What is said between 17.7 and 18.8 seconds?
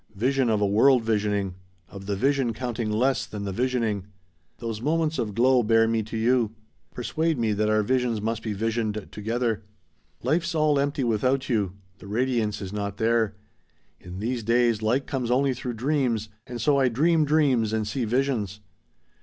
and see visions.